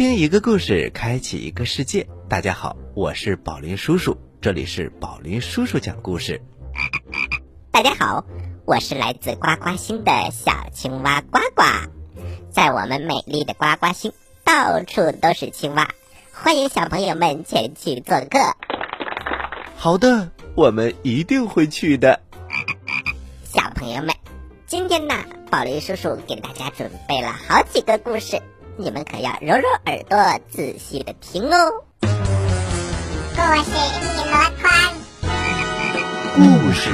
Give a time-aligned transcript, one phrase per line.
[0.00, 2.08] 倾听一个故事，开启一个世界。
[2.26, 6.40] 大家好，我是宝林叔叔，这里是宝林叔叔讲故事。
[7.70, 8.24] 大家好，
[8.64, 11.62] 我是来自呱呱星的小青蛙呱呱。
[12.50, 15.90] 在我们美丽的呱呱星，到处都是青蛙，
[16.32, 18.38] 欢迎小朋友们前去做客。
[19.76, 22.20] 好的，我们一定会去的。
[23.44, 24.14] 小朋友们，
[24.66, 25.14] 今天呢，
[25.50, 28.40] 宝林叔叔给大家准备了好几个故事。
[28.80, 31.84] 你们可要揉揉耳朵，仔细的听哦。
[32.00, 32.02] 故
[33.52, 34.72] 事一箩筐，
[36.34, 36.90] 故事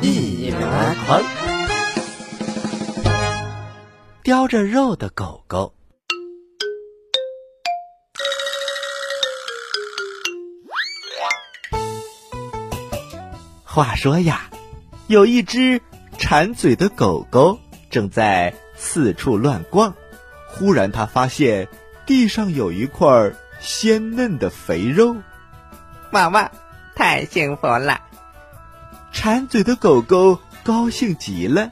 [0.00, 0.58] 一箩
[1.04, 1.22] 筐，
[4.22, 5.74] 叼着肉的狗狗。
[13.62, 14.48] 话说呀，
[15.06, 15.82] 有一只
[16.18, 17.58] 馋嘴的狗狗
[17.90, 19.94] 正在四处乱逛。
[20.58, 21.68] 忽然，他发现
[22.04, 25.16] 地上有一块鲜嫩的肥肉，
[26.10, 26.50] 妈妈，
[26.96, 28.00] 太幸福了！
[29.12, 31.70] 馋嘴的狗狗高兴极了，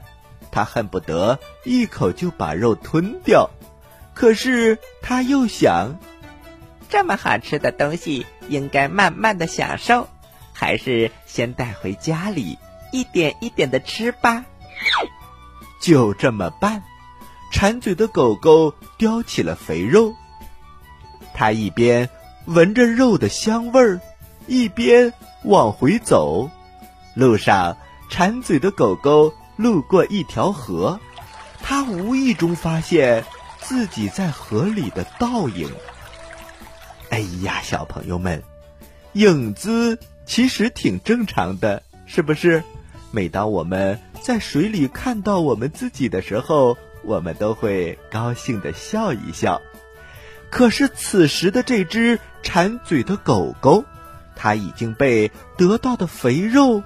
[0.51, 3.49] 它恨不得一口就把肉吞掉。
[4.13, 5.99] 可是，它又想，
[6.87, 10.07] 这么好吃的东西应该慢慢的享受，
[10.53, 12.57] 还是先带回家里，
[12.93, 14.45] 一点一点的吃吧。
[15.81, 16.83] 就这么办。
[17.51, 20.13] 馋嘴的狗狗叼起了肥肉，
[21.33, 22.09] 它一边
[22.45, 23.99] 闻着肉的香味儿，
[24.47, 25.13] 一边
[25.43, 26.49] 往回走。
[27.15, 27.77] 路上，
[28.09, 30.99] 馋嘴的狗狗路过一条河，
[31.63, 33.25] 它无意中发现
[33.59, 35.69] 自己在河里的倒影。
[37.09, 38.43] 哎呀，小朋友们，
[39.13, 42.63] 影子其实挺正常的，是不是？
[43.09, 46.77] 每当我们在水里看到我们自己的时候，
[47.07, 49.61] 我们都会高兴的笑一笑，
[50.49, 53.85] 可是此时的这只馋嘴的狗狗，
[54.35, 56.83] 它已经被得到的肥肉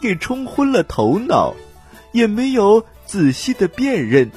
[0.00, 1.56] 给冲昏了头脑，
[2.12, 4.30] 也没有仔细的辨认。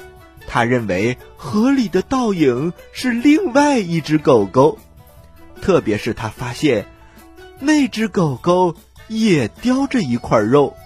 [0.48, 4.80] 他认为河里的倒影是另外一只狗狗，
[5.62, 6.86] 特别是他发现
[7.60, 8.74] 那只狗狗
[9.06, 10.76] 也叼着一块肉，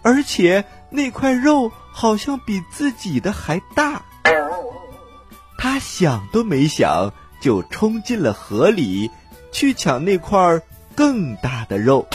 [0.00, 1.70] 而且那块肉。
[1.96, 4.02] 好像比自己的还大，
[5.56, 9.12] 他想都没想就冲进了河里，
[9.52, 10.60] 去抢那块
[10.96, 12.08] 更大的肉。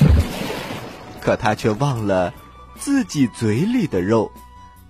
[1.22, 2.34] 可他却忘了
[2.78, 4.29] 自己嘴里的肉，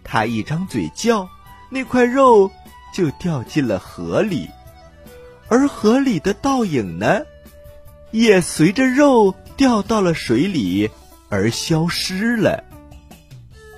[0.03, 1.29] 他一张嘴叫，
[1.69, 2.49] 那块肉
[2.91, 4.49] 就掉进了河里，
[5.49, 7.21] 而河里的倒影呢，
[8.09, 10.89] 也随着肉掉到了水里
[11.29, 12.63] 而消失了。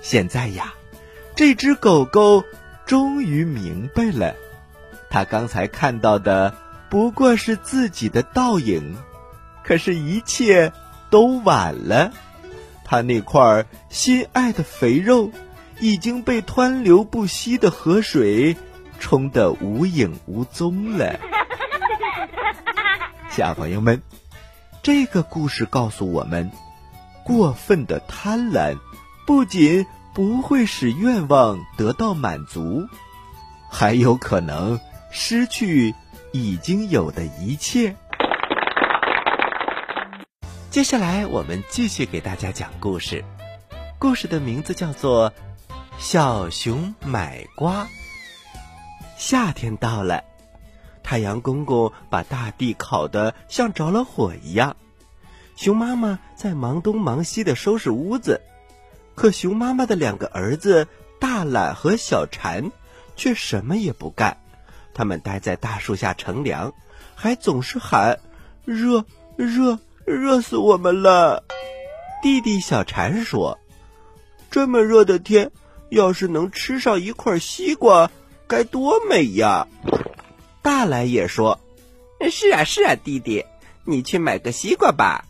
[0.02, 0.74] 现在呀。
[1.42, 2.44] 这只狗狗
[2.86, 4.36] 终于明白了，
[5.10, 6.54] 它刚才看到的
[6.88, 8.96] 不过是自己的倒影，
[9.64, 10.72] 可是，一切
[11.10, 12.14] 都晚了。
[12.86, 15.32] 它那块心爱的肥肉
[15.80, 18.56] 已经被湍流不息的河水
[19.00, 21.20] 冲得无影无踪了。
[23.32, 24.04] 小朋友们，
[24.84, 26.52] 这个故事告诉我们：
[27.24, 28.78] 过分的贪婪
[29.26, 29.88] 不仅……
[30.14, 32.88] 不会使愿望得到满足，
[33.70, 34.80] 还有可能
[35.10, 35.96] 失去
[36.34, 37.96] 已经有的一切。
[40.70, 43.24] 接下来，我们继续给大家讲故事。
[43.98, 45.32] 故事的名字叫做
[45.98, 47.84] 《小熊买瓜》。
[49.18, 50.24] 夏天到了，
[51.04, 54.76] 太阳公公把大地烤得像着了火一样，
[55.56, 58.42] 熊妈妈在忙东忙西的收拾屋子。
[59.22, 60.88] 可熊妈妈的两个儿子
[61.20, 62.72] 大懒和小馋，
[63.16, 64.38] 却什么也不干。
[64.96, 66.74] 他们待在大树下乘凉，
[67.14, 68.20] 还总是喊
[68.66, 71.44] ：“热热热死我们了！”
[72.24, 73.60] 弟弟小馋说
[74.50, 75.52] ：“这么热的天，
[75.90, 78.10] 要是能吃上一块西瓜，
[78.48, 79.68] 该多美呀！”
[80.64, 81.60] 大懒也说
[82.32, 83.46] ：“是啊是啊，弟弟，
[83.86, 85.26] 你去买个西瓜吧。”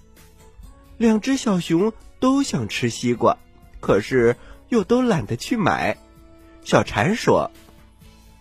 [0.96, 1.92] 两只小熊
[2.22, 3.38] 都想吃西瓜。
[3.82, 4.38] 可是
[4.70, 5.98] 又都懒得去买，
[6.64, 7.52] 小蝉说：“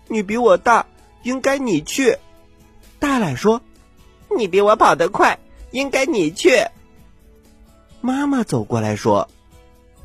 [0.06, 0.86] 你比我大，
[1.24, 2.18] 应该你去。”
[3.00, 3.62] 大懒说
[4.36, 5.38] ：“你比我跑得快，
[5.72, 6.66] 应该你去。”
[8.02, 9.28] 妈妈走过来说：“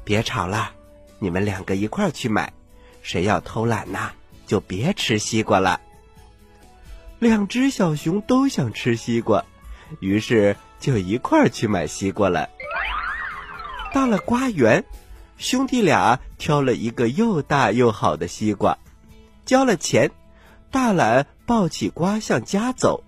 [0.03, 0.71] 别吵了，
[1.19, 2.53] 你们两个一块去买，
[3.01, 4.13] 谁要偷懒呐，
[4.47, 5.81] 就别吃西瓜了。”
[7.19, 9.43] 两只小熊都想吃西瓜，
[9.99, 12.49] 于是就一块去买西瓜了。
[13.93, 14.85] 到了瓜园。
[15.37, 18.77] 兄弟俩挑了一个又大又好的西瓜，
[19.45, 20.11] 交了钱，
[20.71, 23.03] 大懒抱起瓜向家走，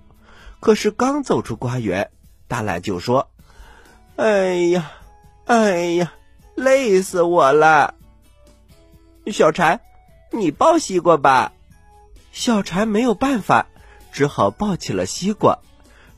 [0.60, 2.12] 可是刚走出瓜园，
[2.48, 3.30] 大懒就说
[4.18, 4.92] ：“哎呀，
[5.46, 6.14] 哎呀，
[6.56, 7.96] 累死我了！”
[9.32, 9.80] 小蝉，
[10.32, 11.54] 你抱西瓜吧。
[12.32, 13.68] 小蝉没有办法，
[14.12, 15.60] 只好抱起了西瓜。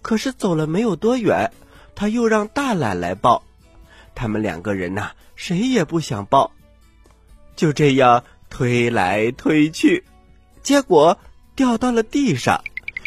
[0.01, 1.51] 可是走了没有多远，
[1.95, 3.44] 他又让大懒来抱。
[4.19, 6.51] 他们两个人呐，谁也不想抱，
[7.56, 10.04] 就这样推来推去，
[10.62, 11.18] 结果
[11.56, 12.62] 掉到了地上，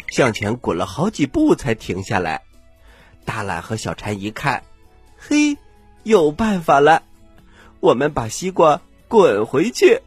[0.09, 2.41] 向前滚了好几步才停下来。
[3.25, 4.63] 大懒和小馋一看，
[5.19, 5.55] 嘿，
[6.01, 7.03] 有办法了，
[7.79, 8.81] 我们把西瓜。
[9.07, 10.01] 滚回去！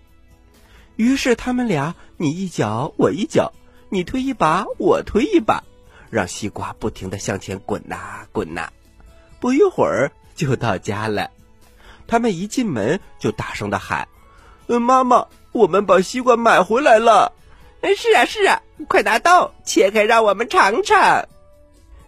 [0.96, 3.52] 于是他们俩你一脚我一脚，
[3.88, 5.62] 你推一把我推一把，
[6.10, 8.72] 让西瓜不停的向前滚呐滚呐。
[9.38, 11.30] 不一会儿就到家了。
[12.06, 14.06] 他们一进门就大声的喊
[14.68, 17.32] ：“妈妈，我们把西瓜买回来了
[17.96, 21.28] ！”“是啊是啊，快拿刀切开，让我们尝尝。”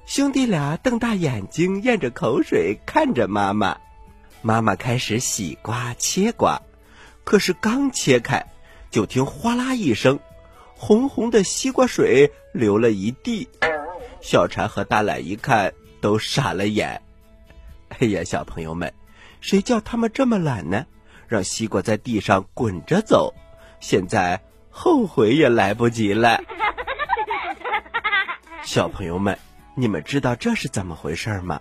[0.06, 3.76] 兄弟俩瞪大眼睛，咽着口水看着妈妈。
[4.40, 6.62] 妈妈开始洗瓜切瓜。
[7.24, 8.46] 可是刚切开，
[8.90, 10.18] 就听哗啦一声，
[10.74, 13.48] 红红的西瓜水流了一地。
[14.20, 17.02] 小蝉和大懒一看，都傻了眼。
[18.00, 18.92] 哎 呀，小朋友们，
[19.40, 20.86] 谁叫他们这么懒呢？
[21.26, 23.34] 让西瓜在地上滚着走，
[23.80, 24.40] 现在
[24.70, 26.40] 后悔也来不及了。
[28.62, 29.36] 小朋友们，
[29.74, 31.60] 你们知道这是怎么回事吗？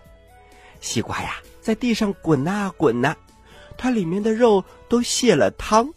[0.79, 3.15] 西瓜呀，在地上滚呐滚呐。
[3.77, 5.91] 它里面的肉都泄了汤，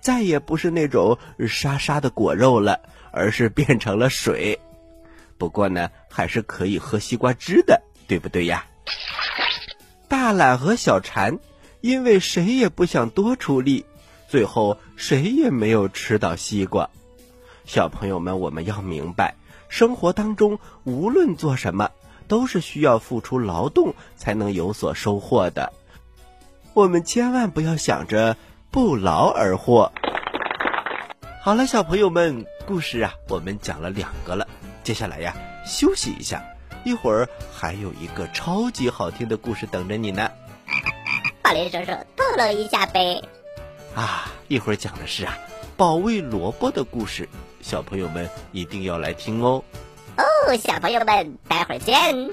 [0.00, 2.80] 再也不是那种沙沙的果肉了，
[3.12, 4.58] 而是变成了水。
[5.38, 8.64] 不过呢，还是可以喝西瓜汁的，对不对呀？
[10.08, 11.38] 大懒和小馋
[11.80, 13.84] 因为谁也不想多出力，
[14.28, 16.88] 最后谁也没有吃到西瓜。
[17.64, 19.34] 小朋友们，我们要明白，
[19.68, 21.90] 生活当中无论做什么，
[22.28, 25.72] 都是需要付出劳动才能有所收获的。
[26.74, 28.36] 我们千万不要想着
[28.70, 29.92] 不劳而获。
[31.40, 34.46] 好了，小朋友们，故事啊，我们讲了两个了。
[34.82, 36.44] 接下来呀，休息一下，
[36.86, 40.30] 一会儿还有一个超级好听的故事等着你呢。
[41.42, 43.20] 宝林叔叔透露一下呗。
[43.92, 45.36] 啊，一会儿讲的是啊，
[45.76, 47.28] 保卫萝卜的故事，
[47.60, 49.64] 小朋友们一定要来听哦。
[50.16, 52.30] 哦，小朋友们，待会儿见。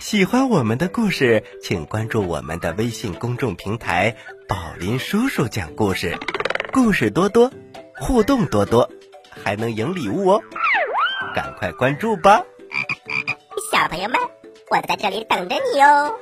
[0.00, 4.16] 喜欢我们的故事，请关注我们的微信公众平台
[4.48, 6.18] “宝林叔叔讲故事”，
[6.74, 7.52] 故事多多，
[8.00, 8.90] 互动多多，
[9.44, 10.42] 还能赢礼物哦！
[11.38, 12.42] 赶快关注吧，
[13.70, 14.18] 小朋友们，
[14.72, 16.12] 我在这里等着你哦！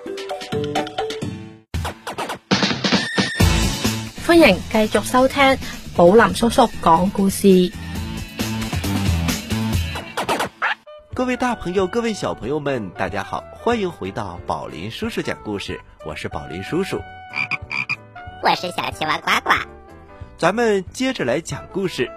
[4.26, 5.56] 欢迎继续收听
[5.96, 7.72] 宝林叔叔讲故事。
[11.14, 15.80] 各位大朋友，各位小朋友们，大家好，欢迎回到宝林叔叔讲故事。
[16.04, 17.00] 我是宝林叔叔，
[18.42, 19.52] 我是小青蛙呱呱。
[20.36, 22.10] 咱们接着来讲故事。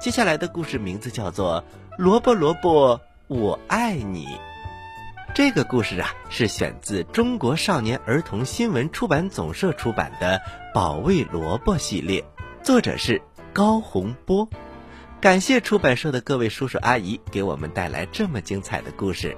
[0.00, 1.62] 接下来的故事名字叫做
[1.96, 4.26] 《萝卜萝卜我爱你》。
[5.32, 10.38] 这个故事啊，是选自中国少年儿童新闻出版总社出版的
[10.74, 12.24] 《保卫萝卜》系列，
[12.64, 13.22] 作者是
[13.52, 14.48] 高洪波。
[15.20, 19.36] 感谢出版社的各位叔叔阿姨给我们带来这么精彩的故事，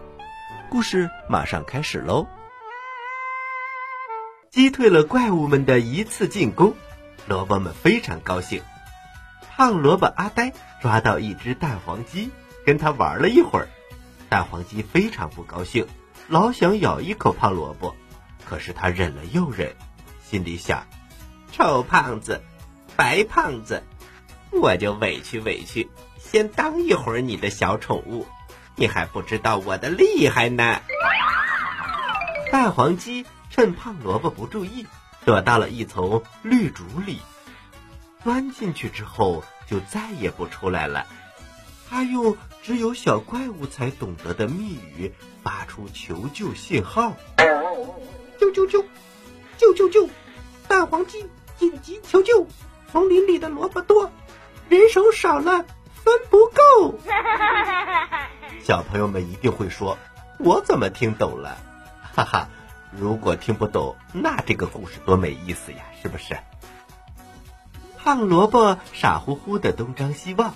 [0.70, 2.26] 故事马上开始喽！
[4.50, 6.72] 击退了怪物们的一次进攻，
[7.26, 8.62] 萝卜们非常高兴。
[9.54, 12.30] 胖萝卜阿呆抓到一只蛋黄鸡，
[12.66, 13.68] 跟他玩了一会儿。
[14.28, 15.86] 蛋黄鸡非常不高兴，
[16.26, 17.94] 老想咬一口胖萝卜，
[18.44, 19.76] 可是他忍了又忍，
[20.20, 20.84] 心里想：
[21.52, 22.42] 臭胖子，
[22.96, 23.84] 白胖子。
[24.50, 28.26] 我就委屈委屈，先当一会儿你的小宠物，
[28.74, 30.80] 你还不知道我的厉害呢。
[32.50, 34.86] 大黄鸡趁胖萝卜不注意，
[35.24, 37.20] 躲到了一丛绿竹里，
[38.24, 41.06] 钻进去之后就再也不出来了。
[41.88, 45.12] 他用只有小怪物才懂得的密语
[45.42, 47.16] 发出求救信号：
[48.38, 48.84] 救救救，
[49.56, 50.08] 救救救！
[50.68, 52.46] 蛋黄鸡紧急求救，
[52.90, 54.10] 丛林里的萝卜多。
[54.68, 55.64] 人手少了，
[55.94, 56.98] 分不够。
[58.62, 59.96] 小朋友们一定会说
[60.38, 61.56] ：“我怎么听懂了？”
[62.14, 62.48] 哈哈，
[62.90, 66.36] 如果听不懂，那这个故事多没意思呀，是不是？
[67.96, 70.54] 胖萝卜傻乎乎的东张西望，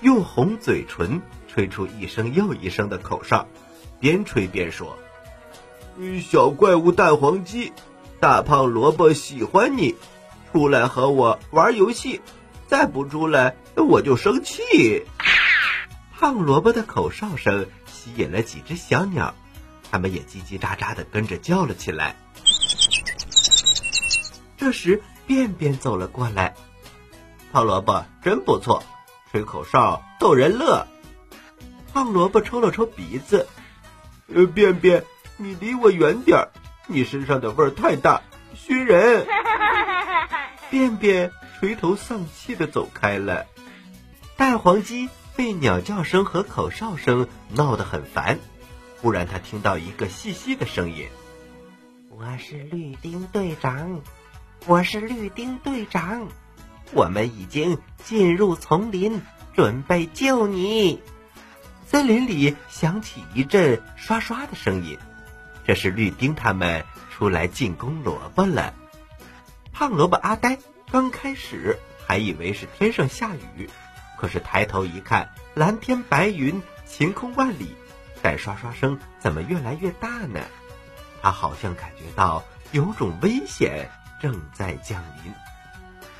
[0.00, 3.46] 用红嘴唇吹出一声又一声的口哨，
[3.98, 4.96] 边吹边说
[6.22, 7.72] ：“小怪物蛋黄鸡，
[8.20, 9.94] 大胖萝卜喜欢你，
[10.52, 12.20] 出来和我玩游戏。”
[12.68, 15.06] 再不出来我就生气。
[16.20, 19.34] 胖萝卜的口哨声吸引了几只小鸟，
[19.90, 22.14] 它们也叽叽喳喳的跟着叫了起来。
[24.58, 26.54] 这时，便便走了过来。
[27.52, 28.84] 胖萝卜真不错，
[29.30, 30.86] 吹口哨逗人乐。
[31.92, 33.48] 胖萝卜抽了抽鼻子，
[34.32, 35.04] 呃，便便，
[35.36, 36.48] 你离我远点儿，
[36.86, 38.22] 你身上的味儿太大，
[38.54, 39.26] 熏人。
[40.70, 43.46] 便便垂头丧气的走开了。
[44.36, 48.38] 蛋黄鸡被鸟叫声和口哨声闹得很烦，
[49.00, 51.08] 忽然他听到一个细细的声音
[52.10, 54.02] ：“我是绿丁队长，
[54.66, 56.28] 我是绿丁队长，
[56.92, 59.22] 我们已经进入丛林，
[59.54, 61.00] 准备救你。”
[61.86, 64.98] 森林里响起一阵刷刷的声音，
[65.66, 68.74] 这是绿丁他们出来进攻萝卜了。
[69.72, 70.58] 胖萝卜阿呆
[70.90, 73.70] 刚开始还以为是天上下雨，
[74.18, 77.74] 可是抬头一看，蓝天白云，晴空万里，
[78.20, 80.40] 但刷刷声怎么越来越大呢？
[81.22, 83.90] 他好像感觉到有种危险
[84.20, 85.32] 正在降临。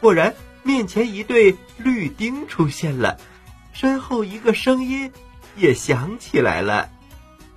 [0.00, 0.34] 果然，
[0.68, 3.18] 面前一对绿丁出现了，
[3.72, 5.10] 身后一个声音。
[5.56, 6.90] 也响起来了，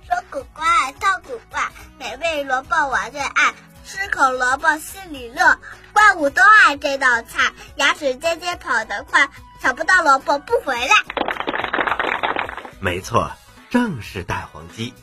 [0.08, 0.64] 说古怪，
[0.98, 3.52] 叫古怪，美味萝卜我最爱，
[3.84, 5.58] 吃口萝卜心里乐，
[5.92, 9.28] 怪物都爱这道菜，牙齿尖尖跑得快，
[9.60, 10.94] 找不到萝卜不回来。
[12.80, 13.30] 没错，
[13.68, 14.94] 正是蛋黄鸡。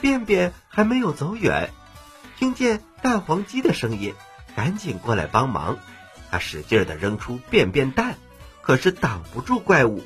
[0.00, 1.70] 便便还没有走远，
[2.38, 4.14] 听见蛋黄鸡的声音，
[4.56, 5.78] 赶紧过来帮忙。
[6.30, 8.16] 他使劲的扔出便便蛋，
[8.62, 10.04] 可是挡不住怪物。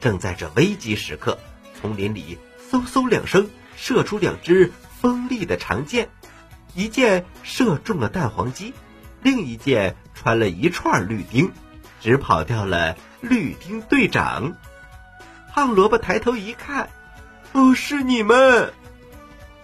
[0.00, 1.38] 正在这危急时刻。
[1.80, 2.38] 丛林里，
[2.70, 6.08] 嗖嗖两声，射出两只锋利的长剑，
[6.74, 8.72] 一箭射中了蛋黄鸡，
[9.22, 11.50] 另一箭穿了一串绿丁，
[12.00, 14.54] 只跑掉了绿丁队长。
[15.50, 16.88] 胖萝卜抬头一看，
[17.52, 18.72] 哦，是你们！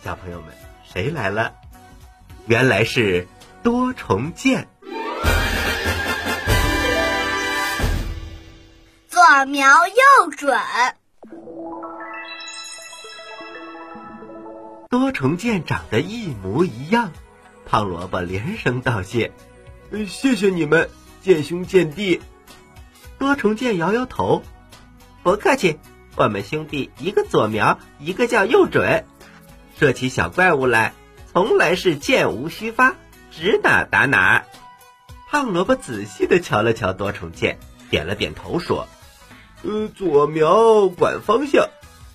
[0.03, 0.49] 小朋友们，
[0.85, 1.55] 谁来了？
[2.47, 3.29] 原来是
[3.63, 4.69] 多重剑。
[9.19, 10.57] 左瞄右准。
[14.89, 17.11] 多重剑长得一模一样，
[17.67, 19.33] 胖萝卜连声道谢
[20.07, 20.89] ：“谢谢你们，
[21.21, 22.23] 剑兄剑弟。”
[23.19, 24.45] 多重剑摇摇头
[25.25, 25.81] ：“不客气，
[26.15, 29.05] 我们兄弟一个左瞄，一个叫右准，
[29.81, 30.95] 射起小怪物来，
[31.33, 32.95] 从来是箭无虚发，
[33.33, 34.45] 指哪打哪。”
[35.29, 37.59] 胖萝卜仔细的瞧了瞧多重剑，
[37.91, 38.87] 点了点头说
[39.63, 41.69] ：“呃，左瞄管方向，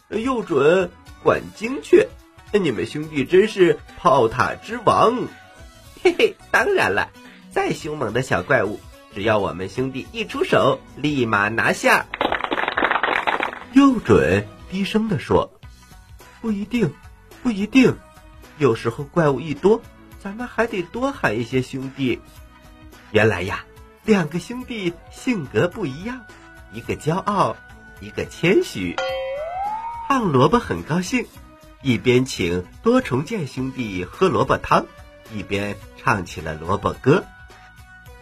[0.10, 0.90] 右准
[1.24, 2.08] 管精确。”
[2.54, 5.28] 你们兄弟真是炮塔之王，
[6.04, 6.36] 嘿嘿！
[6.52, 7.10] 当然了，
[7.50, 8.80] 再凶猛的小怪物，
[9.16, 12.06] 只要我们兄弟一出手，立马拿下。
[13.74, 15.52] 右准低声的说
[16.42, 16.94] ：“不一定，
[17.42, 17.98] 不一定，
[18.60, 19.82] 有时候怪物一多，
[20.20, 22.22] 咱们还得多喊一些兄弟。”
[23.10, 23.66] 原来呀，
[24.06, 26.22] 两个兄弟性格不一样，
[26.74, 27.56] 一个骄傲，
[28.00, 28.96] 一个谦虚。
[30.10, 31.28] 胖萝卜很高兴。
[31.82, 34.86] 一边请多重剑兄弟喝萝卜汤，
[35.34, 37.26] 一边唱起了萝卜歌。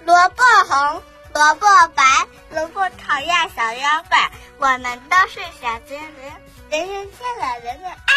[0.03, 1.03] 萝卜红，
[1.33, 2.03] 萝卜白，
[2.49, 4.31] 萝卜讨厌小妖怪。
[4.57, 6.33] 我们都是小精灵，
[6.71, 8.11] 人人见了人人爱。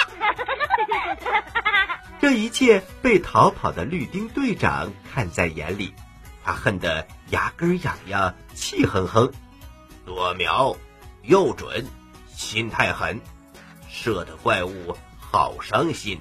[2.20, 5.94] 这一切被逃跑的绿丁队长看在眼里，
[6.42, 9.30] 他恨得牙根痒痒，气哼哼。
[10.04, 10.76] 左瞄，
[11.22, 11.86] 右准，
[12.34, 13.20] 心太狠，
[13.88, 14.96] 射的怪物。
[15.18, 16.20] 好伤心，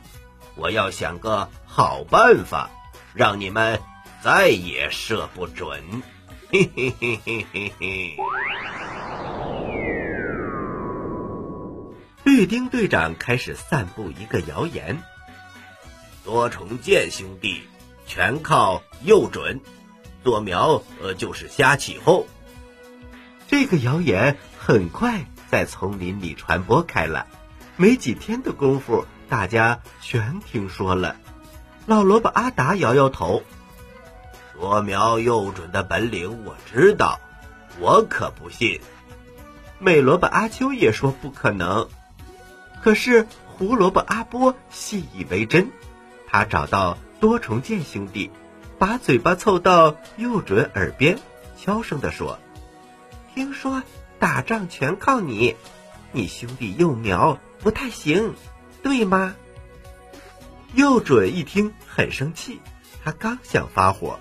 [0.56, 2.72] 我要想个好办法，
[3.14, 3.80] 让你们
[4.24, 5.84] 再也射不准。
[6.50, 8.18] 嘿嘿嘿嘿嘿嘿。
[12.24, 15.04] 绿丁队长开始散布一个谣言：
[16.24, 17.62] 多重剑兄弟
[18.08, 19.60] 全靠右准，
[20.24, 22.26] 左瞄呃就是瞎起哄。
[23.54, 27.28] 这个谣言很快在丛林里传播开了。
[27.78, 31.18] 没几天的功夫，大家全听说了。
[31.86, 33.44] 老萝卜阿达摇摇头
[34.58, 37.20] ：“左瞄右准的本领我知道，
[37.80, 38.82] 我可不信。”
[39.78, 41.88] 美萝卜阿秋也说不可能。
[42.82, 45.70] 可是胡萝卜阿波信以为真，
[46.26, 48.32] 他找到多重剑兄弟，
[48.80, 51.20] 把嘴巴凑到右准耳边，
[51.56, 52.40] 悄声地说
[53.34, 53.84] ：“听说
[54.20, 55.56] 打仗全靠你，
[56.12, 58.34] 你兄弟幼苗。”不太行，
[58.82, 59.36] 对吗？
[60.74, 62.60] 右准一听很生气，
[63.06, 64.20] 他刚想发火，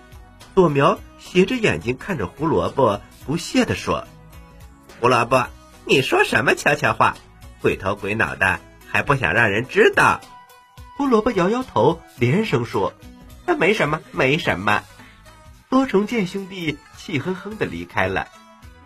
[0.54, 4.06] 左苗斜着眼睛看着胡萝卜，不屑地说
[5.00, 5.48] ：“胡萝卜，
[5.86, 7.16] 你说什么悄悄话？
[7.60, 10.20] 鬼头鬼脑的，还不想让人知道？”
[10.96, 12.94] 胡萝卜摇摇头，连声说
[13.44, 14.84] ：“那没什么，没什么。”
[15.68, 18.28] 多重剑兄弟气哼哼的离开了。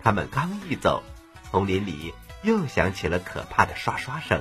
[0.07, 1.03] 他们刚一走，
[1.51, 4.41] 丛林里又响起了可怕的刷刷声。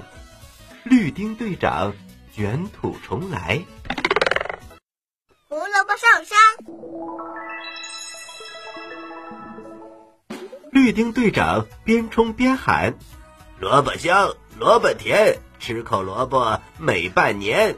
[0.83, 1.91] 绿丁队长
[2.31, 3.63] 卷土重来。
[5.49, 6.37] 胡萝卜上山。
[10.69, 12.93] 绿丁队长边冲边喊
[13.57, 17.75] ：“萝卜香，萝卜甜，吃口萝卜美半年。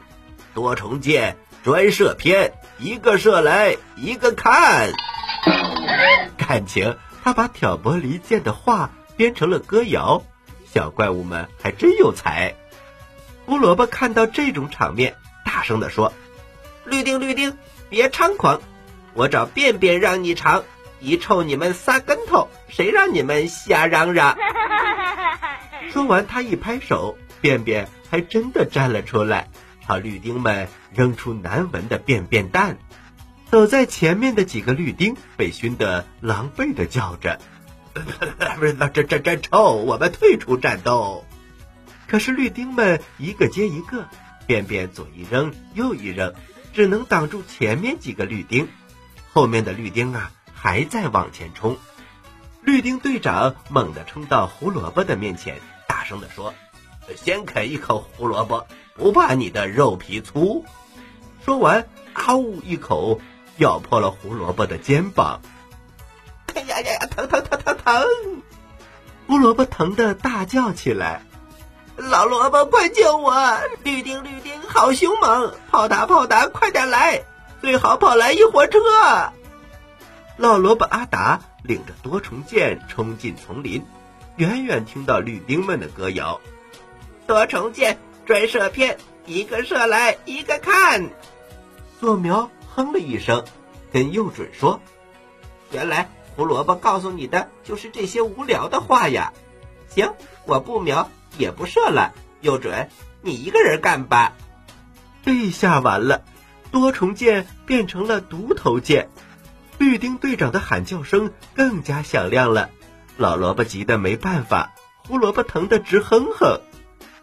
[0.52, 4.92] 多重箭专射偏，一个射来一个看。
[6.36, 6.94] ”感情
[7.28, 10.22] 他把挑拨离间的话编成了歌谣，
[10.64, 12.54] 小怪物们还真有才。
[13.44, 16.14] 胡萝卜看到这种场面，大声地说
[16.88, 17.58] ：“绿丁，绿丁，
[17.90, 18.62] 别猖狂！
[19.12, 20.64] 我找便便让你尝，
[21.00, 24.34] 一臭你们仨跟头，谁让你们瞎嚷嚷？”
[25.92, 29.48] 说完，他一拍手，便便还真的站了出来，
[29.86, 32.78] 朝绿丁们扔出难闻的便便蛋。
[33.50, 37.40] 走在前面的几个绿丁被熏得狼狈的叫着
[37.94, 39.72] ：“不是，这这这臭！
[39.72, 41.24] 我们退出战斗。”
[42.06, 44.06] 可是绿丁们一个接一个，
[44.46, 46.34] 便便左一扔右一扔，
[46.74, 48.68] 只能挡住前面几个绿丁，
[49.32, 51.78] 后面的绿丁啊还在往前冲。
[52.62, 55.56] 绿丁队长猛地冲到胡萝卜的面前，
[55.86, 56.52] 大声地说
[57.16, 60.66] ：“先啃一口胡萝卜，不怕你的肉皮粗。”
[61.44, 63.20] 说完，啊呜一口
[63.58, 65.40] 咬破了胡萝卜的肩膀。
[66.54, 67.06] 哎呀呀呀！
[67.06, 68.06] 疼疼疼疼疼！
[69.26, 71.22] 胡萝卜疼得大叫起来。
[71.96, 73.58] 老萝卜，快救我！
[73.82, 75.52] 绿丁，绿丁，好凶猛！
[75.70, 77.22] 炮打，炮打，快点来！
[77.60, 78.78] 最好跑来一火车。
[80.36, 83.84] 老萝卜阿达领着多重剑冲进丛林，
[84.36, 86.40] 远远听到绿丁们的歌谣
[87.26, 91.10] ：“多重剑专射偏，一个射来一个看。”
[91.98, 93.44] 左苗哼了一声，
[93.92, 94.80] 跟右准说
[95.72, 99.32] ：“原来胡萝卜告诉你的就是这些无聊的话呀！
[99.88, 100.14] 行，
[100.46, 102.88] 我不瞄。”也不射了，右准，
[103.20, 104.32] 你一个人干吧。
[105.24, 106.24] 这下完了，
[106.72, 109.08] 多重剑变成了独头剑，
[109.76, 112.70] 绿丁队长的喊叫声更加响亮了。
[113.16, 114.72] 老萝卜急得没办法，
[115.06, 116.60] 胡萝卜疼得直哼哼。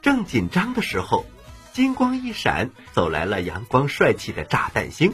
[0.02, 1.26] 正紧张的时候，
[1.74, 5.13] 金光一闪，走来了阳光帅气的炸弹星。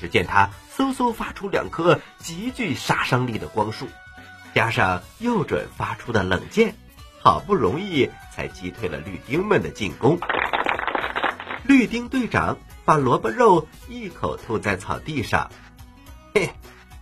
[0.00, 3.88] 只见他嗖嗖发出两颗极具杀伤力的光束，
[4.54, 6.74] 加上右准发出的冷箭。
[7.20, 10.18] 好不容易才击退了绿丁们的进攻。
[11.62, 15.50] 绿丁队长把萝卜肉一口吐在草地上，
[16.34, 16.50] 嘿，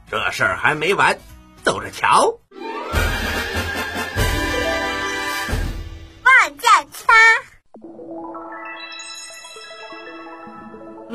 [0.09, 1.19] 这事儿还没完，
[1.65, 2.42] 走着瞧！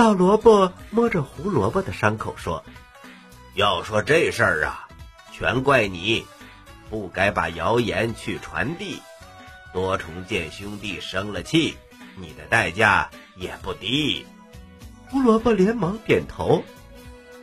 [0.07, 2.63] 老萝卜摸着胡萝卜的伤口说
[3.55, 4.87] ：“要说这事儿啊，
[5.33, 6.25] 全怪你。”
[6.89, 9.01] 不该把谣言去传递，
[9.73, 11.75] 多重剑兄弟生了气，
[12.15, 14.25] 你的代价也不低。
[15.09, 16.63] 胡萝卜连忙点头：“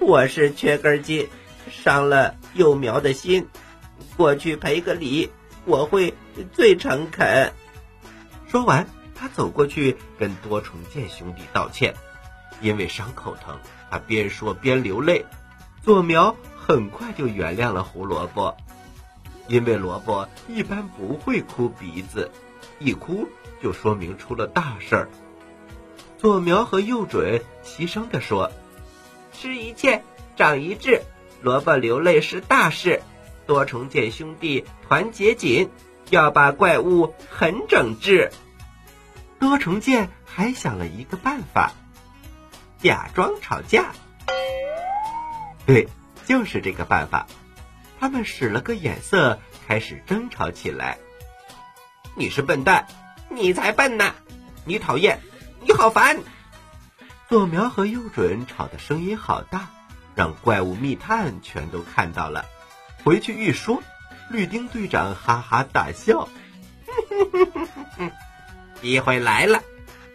[0.00, 1.28] 我是缺根筋，
[1.70, 3.46] 伤了幼苗的心，
[4.16, 5.30] 过去赔个礼，
[5.66, 6.14] 我会
[6.54, 7.52] 最诚恳。”
[8.48, 11.94] 说完，他走过去跟多重剑兄弟道歉，
[12.60, 13.58] 因为伤口疼，
[13.90, 15.24] 他边说边流泪。
[15.82, 18.56] 左苗很快就原谅了胡萝卜。
[19.46, 22.30] 因为萝卜一般不会哭鼻子，
[22.78, 23.28] 一哭
[23.62, 25.08] 就说明出了大事儿。
[26.16, 28.50] 左苗和右准齐声地说
[29.34, 30.00] ：“吃一堑，
[30.36, 31.02] 长一智。
[31.42, 33.02] 萝卜流泪是大事，
[33.46, 35.68] 多重剑兄弟团结紧，
[36.08, 38.30] 要把怪物狠整治。”
[39.38, 41.72] 多重剑还想了一个办法，
[42.84, 43.92] 假装吵架。
[45.64, 45.88] 对，
[46.26, 47.26] 就是这个办法。
[47.98, 50.98] 他们使了个眼色，开始争吵起来。
[52.14, 52.86] 你是笨蛋，
[53.30, 54.14] 你才笨呢！
[54.66, 55.20] 你讨厌，
[55.62, 56.18] 你好烦。
[57.30, 59.70] 左苗和右准吵的声音好大，
[60.14, 62.44] 让怪物密探全都看到了。
[63.02, 63.82] 回去一说，
[64.28, 66.28] 绿丁队长哈哈大笑。
[68.82, 69.62] 机会来了，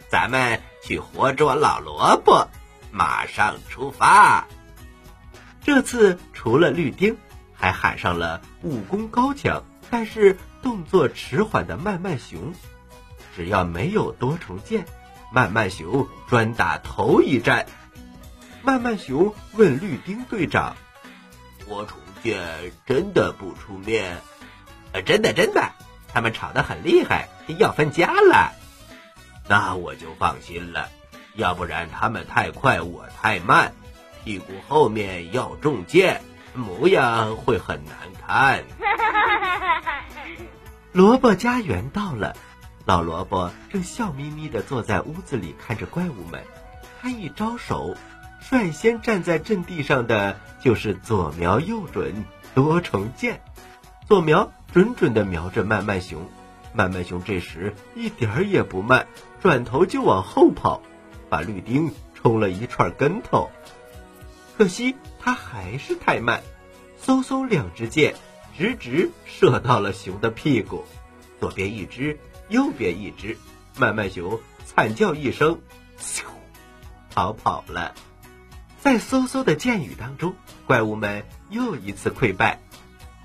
[0.07, 2.47] 咱们去活捉老萝卜，
[2.91, 4.47] 马上出发。
[5.63, 7.17] 这次除了绿丁。
[7.61, 12.53] 还喊上了武功高强，但是动作迟缓的慢慢熊。
[13.35, 14.85] 只要没有多重剑，
[15.33, 17.65] 慢慢熊专打头一战。
[18.63, 20.77] 慢慢熊问绿丁队长
[21.67, 24.21] ：“多重剑真的不出面。
[24.93, 25.73] 呃，真的真的，
[26.07, 28.53] 他们吵得很厉害，要分家了。
[29.49, 30.89] 那我就放心了，
[31.35, 33.73] 要不然他们太快，我太慢，
[34.23, 36.21] 屁股后面要中箭，
[36.53, 38.63] 模样会很难看。
[40.91, 42.35] 萝卜家园到了，
[42.85, 46.43] 老萝卜正笑眯眯地坐在屋子里看着怪物们。
[47.01, 47.95] 他一招手，
[48.41, 53.41] 率先站在阵地上的就是左瞄右准多重箭。
[54.07, 56.27] 左瞄准准地瞄着慢慢熊，
[56.73, 59.07] 慢慢熊这时一点儿也不慢，
[59.39, 60.81] 转头就往后跑，
[61.29, 63.49] 把绿丁冲了一串跟头。
[64.57, 66.41] 可惜他还是太慢，
[67.01, 68.15] 嗖嗖两支箭。
[68.57, 70.83] 直直射到了熊的屁股，
[71.39, 73.37] 左边一只，右边一只，
[73.77, 75.61] 慢慢熊惨叫一声，
[75.97, 76.23] 咻，
[77.09, 77.95] 逃跑了。
[78.81, 80.35] 在嗖嗖的箭雨当中，
[80.67, 82.59] 怪物们又一次溃败，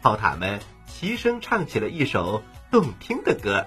[0.03, 3.67] 炮塔们齐声唱起了一首动听的歌：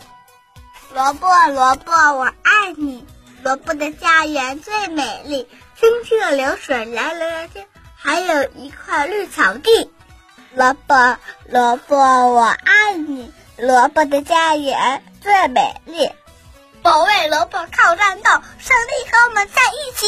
[0.94, 3.04] 萝卜萝卜我爱你，
[3.48, 5.48] 萝卜的家园最美丽，
[5.80, 7.64] 清清的流水来了来去，
[7.96, 9.90] 还有一块绿草地。
[10.54, 13.32] 萝卜，萝卜，我爱你。
[13.58, 16.10] 萝卜的家园最美丽，
[16.82, 18.30] 保卫萝卜靠战斗，
[18.60, 20.06] 胜利和我们在一起。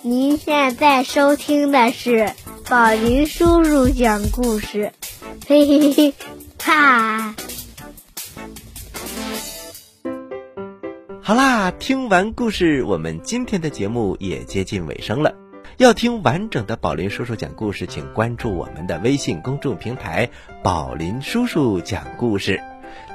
[0.00, 2.32] 您现在收听的是
[2.66, 4.94] 宝林叔叔讲故事，
[5.46, 6.14] 嘿嘿嘿，
[6.58, 7.34] 哈！
[11.26, 15.34] 好啦，听完故事，我们今天的节目也接近尾声了。
[15.76, 20.30] 要听完整的宝林叔叔讲故事，请关注我们的微信公众平台
[20.62, 22.62] “宝林叔叔讲故事”，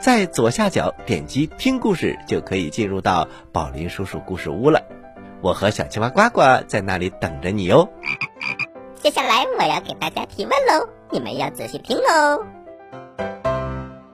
[0.02, 4.84] 在左下角点击听故事，就可以进入到宝林叔叔故事屋了。
[5.40, 7.88] 我和小青蛙呱呱在那里等着你哦。
[8.96, 12.46] 接下来我要给大家提问喽，你们要仔细听哦。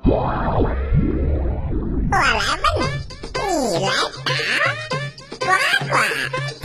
[0.04, 0.28] 我
[2.12, 2.67] 来问，
[3.80, 3.94] 来答，
[5.40, 5.46] 呱
[5.88, 5.94] 呱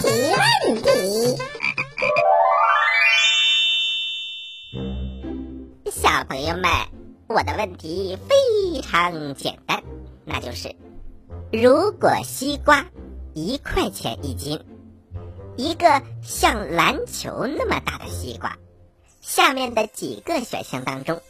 [0.01, 0.89] 提问题。
[5.91, 6.71] 小朋友们，
[7.29, 9.83] 我的问题非常简单，
[10.25, 10.75] 那就是：
[11.53, 12.87] 如果西瓜
[13.35, 14.65] 一块钱一斤，
[15.59, 18.57] 一个像篮球那么大的西瓜，
[19.21, 21.21] 下面的几个选项当中，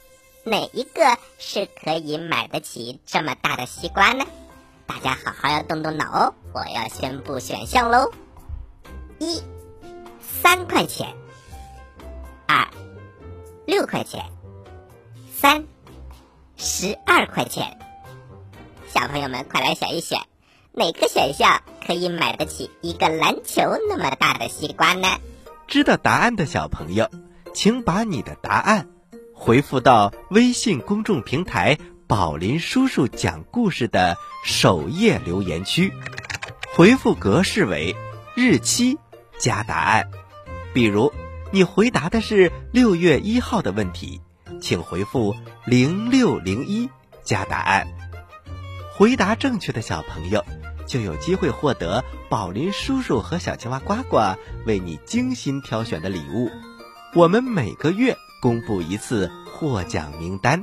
[0.44, 4.24] 哪一个是可以买得起这么大的西瓜呢？
[4.92, 6.34] 大家好好要动动脑哦！
[6.52, 8.12] 我要宣布选项喽：
[9.18, 9.40] 一，
[10.20, 11.06] 三块钱；
[12.46, 12.68] 二，
[13.66, 14.22] 六块钱。
[15.34, 15.64] 三，
[16.58, 17.78] 十二块钱，
[18.86, 20.20] 小朋友们快来选一选，
[20.72, 25.08] 哪个选项可以买得起一个篮球那么大的西瓜呢？
[25.66, 27.08] 知道答案的小朋友，
[27.54, 28.88] 请把你的答案
[29.32, 31.78] 回复到微信公众平台
[32.14, 35.90] “宝林叔叔讲故事”的首页留言区，
[36.74, 37.96] 回复格式为
[38.34, 38.98] 日期
[39.38, 40.10] 加答案。
[40.74, 41.10] 比如，
[41.52, 44.20] 你回答的是六月一号的问题。
[44.60, 46.90] 请回复零六零一
[47.22, 47.88] 加答案，
[48.94, 50.44] 回答正确的小朋友
[50.86, 56.50] 就有机会获得宝林叔叔和小青蛙呱呱为你精心挑选的礼物。
[57.14, 60.62] 我们每个月公布一次获奖名单，